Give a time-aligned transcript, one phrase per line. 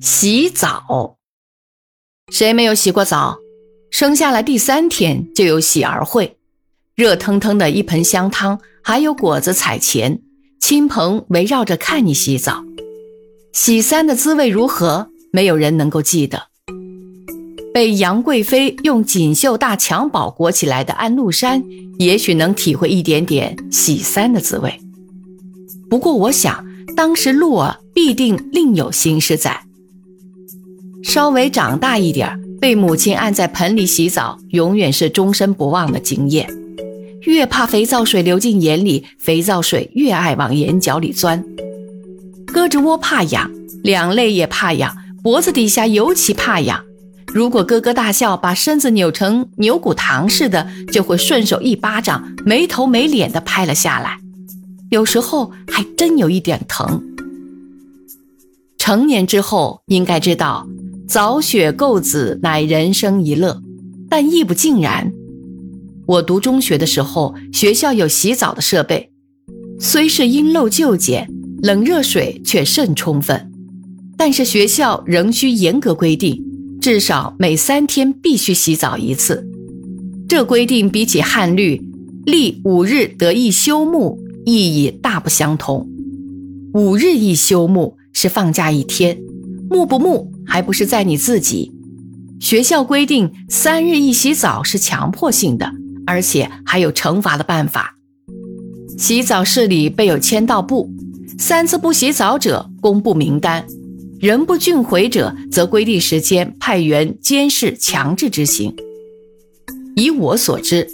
[0.00, 1.16] 洗澡。
[2.30, 3.38] 谁没有洗过澡？
[3.90, 6.36] 生下来第三天就有洗儿会，
[6.94, 10.20] 热腾腾的一盆香汤，还有果子彩钱，
[10.60, 12.62] 亲朋围绕着看你洗澡。
[13.52, 15.08] 洗三的滋味如何？
[15.32, 16.48] 没有人能够记得。
[17.74, 21.64] 被杨贵妃用锦绣大襁褓裹起来的安禄山，
[21.98, 24.80] 也许能体会一点点洗三的滋味。
[25.90, 29.67] 不过，我想当时禄儿必定另有心事在。
[31.02, 36.48] 稍微长大一点被母亲按在盆里洗澡，永远是终身不忘的经验。
[37.22, 41.44] 越怕肥皂水流进眼里，肥皂水越爱往眼角里钻。
[42.46, 43.50] 胳肢窝怕痒，
[43.82, 46.84] 两肋也怕痒，脖子底下尤其怕痒。
[47.26, 54.18] 如果咯咯大笑，把身子扭成牛骨糖似的，就会顺手一巴掌，没头没脸的拍了下来。
[54.90, 57.02] 有时候还真有一点疼。
[58.78, 60.66] 成年之后，应该知道
[61.08, 63.62] 早雪垢子乃人生一乐，
[64.10, 65.10] 但亦不尽然。
[66.04, 69.10] 我读中学的时候，学校有洗澡的设备，
[69.80, 71.26] 虽是因陋就简，
[71.62, 73.50] 冷热水却甚充分，
[74.18, 76.44] 但是学校仍需严格规定。
[76.78, 79.48] 至少每三天必须洗澡一次，
[80.28, 81.82] 这规定比起汉律
[82.26, 85.88] 立五日得一休沐意义大不相同。
[86.74, 89.18] 五日一休沐是放假一天，
[89.70, 91.70] 沐不沐还不是在你自己。
[92.40, 95.70] 学校规定三日一洗澡是强迫性的，
[96.06, 97.94] 而且还有惩罚的办法。
[98.96, 100.90] 洗澡室里备有签到簿，
[101.38, 103.64] 三次不洗澡者公布名单。
[104.20, 108.74] 人不俊回者，则规定时间派员监视，强制执行。
[109.94, 110.88] 以我所知，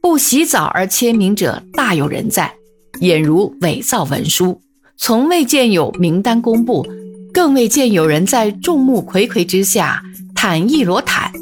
[0.00, 2.54] 不洗澡而签名者大有人在，
[3.00, 4.62] 俨如伪造文书，
[4.96, 6.86] 从未见有名单公布，
[7.34, 10.00] 更未见有人在众目睽睽之下
[10.36, 11.32] 坦一裸坦。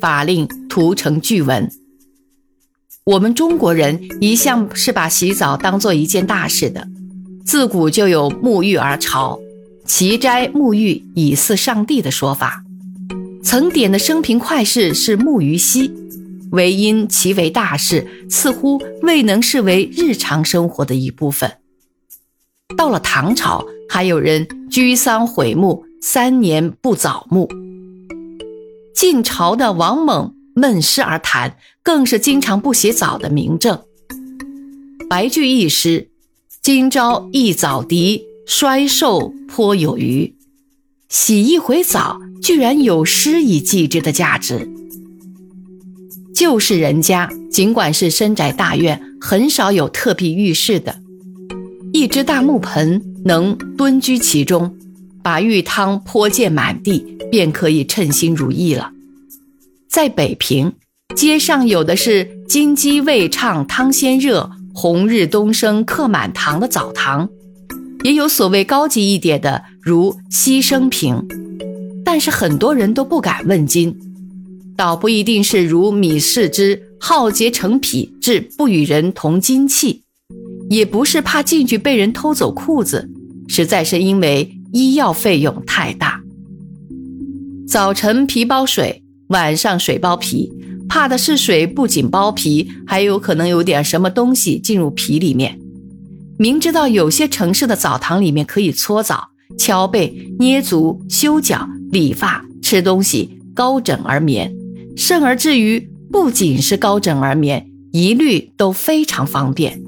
[0.00, 1.70] 法令涂成巨文。
[3.04, 6.88] 我们中国人一向是把洗澡当做一件大事的，
[7.44, 9.38] 自古就有沐浴而朝。
[9.86, 12.64] 齐斋沐浴以祀上帝的说法，
[13.42, 15.92] 曾点的生平快事是沐鱼溪，
[16.50, 21.52] 唯因其为大事，似乎未能视为日常生活的一部分。
[22.76, 27.48] 到了唐朝，还有人居丧毁墓，三年不早沐。
[28.94, 33.80] 晋朝的王猛闷诗而谈，更是经常不洗澡的明证。
[35.08, 36.08] 白居易诗
[36.62, 40.34] ：“今朝一早涤。”衰瘦颇有余，
[41.08, 44.68] 洗一回澡，居然有诗以记之的价值。
[46.34, 51.00] 旧式人家，尽管是深宅大院，很少有特辟浴室的。
[52.00, 54.74] 一只大木盆能蹲居其中，
[55.22, 58.90] 把浴汤泼溅满地，便可以称心如意了。
[59.86, 60.72] 在北平，
[61.14, 67.28] 街上有的是金鸡未唱汤先热，红日东升客满堂的澡堂。
[68.02, 71.22] 也有所谓高级一点的，如牺牲瓶，
[72.02, 73.94] 但是很多人都不敢问津，
[74.74, 80.04] 倒不一定是如米氏之好结成癖，至不与人同金器，
[80.70, 83.10] 也不是怕进去被人偷走裤子，
[83.48, 86.22] 实在是因为医药费用太大。
[87.66, 90.52] 早晨皮包水，晚上水包皮，
[90.88, 95.58] 怕的是水不仅包皮，还有可能有点什么东西进入皮里面。
[96.38, 104.54] 明知道有些城市的澡堂里面可以搓澡、敲背、捏足、修脚、理发、吃东西、高枕而眠，
[104.96, 109.82] 甚而至于不仅是高枕而眠，一律都非常方便。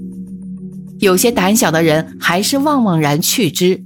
[1.03, 3.83] 有些胆小的人还是望望然去之，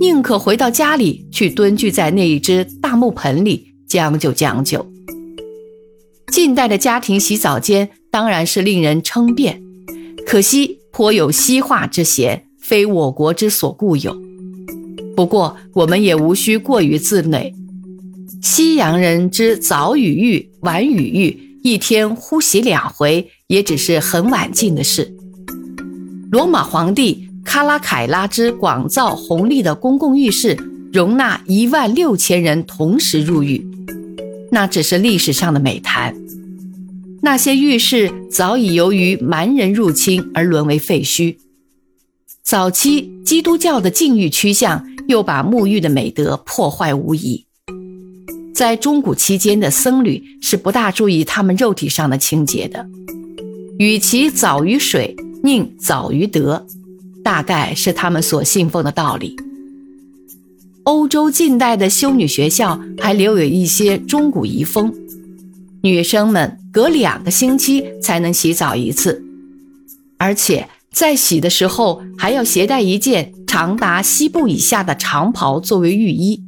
[0.00, 4.86] 宁可回到家里去蹲踞在那一只大木盆里将就将就。
[6.30, 9.62] 近代的家庭洗澡间当然是令人称辩，
[10.26, 10.76] 可惜。
[10.90, 14.14] 颇有西化之嫌，非我国之所固有。
[15.14, 17.54] 不过，我们也无需过于自馁。
[18.42, 25.14] 西洋人之早与浴、晚与浴，一天呼洗两回，也只是很晚近的事。
[26.30, 30.58] 罗马皇帝卡拉凯拉之广造宏丽的公共浴室，
[30.92, 33.66] 容纳一万六千人同时入浴，
[34.52, 36.14] 那只是历史上的美谈。
[37.22, 41.38] 那些浴室早已由于蛮人入侵而沦为废墟。
[42.42, 47.46] 早期基督教的禁欲趋向又把沐浴的美德破坏无疑。
[48.54, 52.86] 在中古期间的僧侣是不大注意他们肉体上的清洁的，
[53.78, 56.66] 与其早于水，宁早于德，
[57.22, 59.36] 大概是他们所信奉的道理。
[60.84, 64.92] 欧洲近代的修女学校还留有一些中古遗风。
[65.82, 69.22] 女生们隔两个星期才能洗澡一次，
[70.16, 76.42] 而且在洗的时候还要携带一件长达膝部以下的长袍作为浴衣。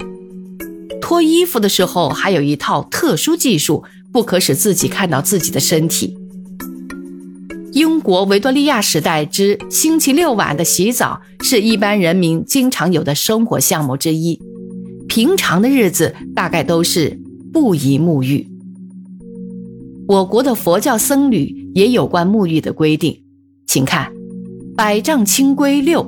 [1.01, 6.17] 脱衣服的时候还有一套特殊技术，不可使自己看到自己的身体。
[7.73, 14.41] 英国维多利亚时代之星期六晚的洗澡是一般人民经常有的生活项目之一，
[15.09, 17.21] 平常的日子大概都是
[17.53, 18.49] 不宜沐浴。
[20.09, 23.23] 我国的佛教僧侣也有关沐浴的规定，
[23.67, 24.11] 请看
[24.75, 26.03] 《百丈清规六》：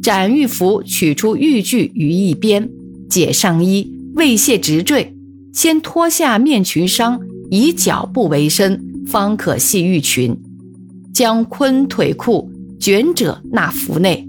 [0.00, 2.70] 斩浴服，取出浴具于一边，
[3.08, 5.16] 解上衣，未卸直坠，
[5.52, 7.18] 先脱下面裙裳，
[7.50, 10.38] 以脚部为身，方可系浴裙。
[11.14, 14.28] 将坤腿裤卷者纳服内。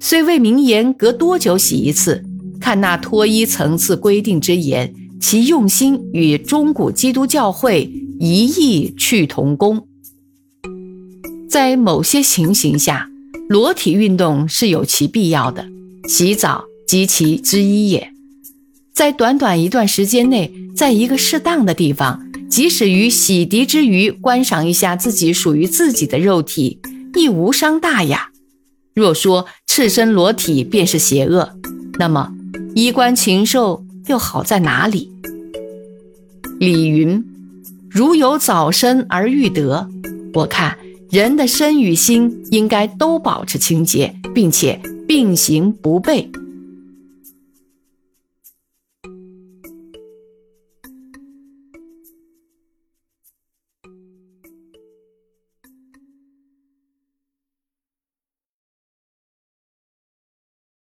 [0.00, 2.24] 虽未明言隔多久洗一次，
[2.60, 4.94] 看那脱衣层次规定之严。
[5.20, 7.90] 其用心与中古基督教会
[8.20, 9.86] 一异去同工，
[11.48, 13.08] 在某些情形下，
[13.48, 15.66] 裸体运动是有其必要的，
[16.06, 18.12] 洗澡及其之一也。
[18.92, 22.22] 在短短一段时间内，在一个适当的地方，
[22.54, 26.78] 即使于洗涤之余观赏一下自己属于自己的肉体，
[27.16, 28.28] 亦无伤大雅。
[28.94, 31.58] 若说赤身裸体便是邪恶，
[31.98, 32.32] 那么
[32.76, 33.84] 衣冠禽兽。
[34.06, 35.10] 又好在哪里？
[36.60, 37.24] 李云，
[37.90, 39.88] 如有早身而欲得，
[40.34, 40.76] 我看
[41.10, 44.78] 人的身与心应该都保持清洁，并且
[45.08, 46.28] 并行不悖。